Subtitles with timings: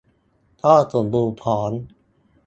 [0.63, 1.71] ก็สมบูรณ์พร้อม